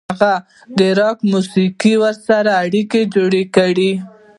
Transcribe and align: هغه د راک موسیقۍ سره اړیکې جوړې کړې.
هغه 0.09 0.33
د 0.77 0.79
راک 0.99 1.17
موسیقۍ 1.31 1.93
سره 2.27 2.51
اړیکې 2.63 3.01
جوړې 3.15 3.43
کړې. 3.55 3.91